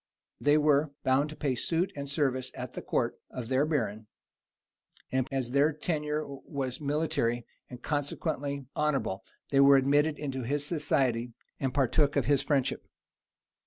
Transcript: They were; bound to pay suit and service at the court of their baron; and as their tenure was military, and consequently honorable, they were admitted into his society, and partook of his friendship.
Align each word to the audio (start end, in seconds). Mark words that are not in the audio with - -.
They 0.39 0.57
were; 0.57 0.89
bound 1.03 1.29
to 1.29 1.35
pay 1.35 1.53
suit 1.53 1.91
and 1.95 2.09
service 2.09 2.51
at 2.55 2.73
the 2.73 2.81
court 2.81 3.19
of 3.29 3.49
their 3.49 3.67
baron; 3.67 4.07
and 5.11 5.27
as 5.31 5.51
their 5.51 5.71
tenure 5.73 6.25
was 6.25 6.81
military, 6.81 7.45
and 7.69 7.83
consequently 7.83 8.65
honorable, 8.75 9.23
they 9.51 9.59
were 9.59 9.77
admitted 9.77 10.17
into 10.17 10.41
his 10.41 10.65
society, 10.65 11.33
and 11.59 11.71
partook 11.71 12.15
of 12.15 12.25
his 12.25 12.41
friendship. 12.41 12.83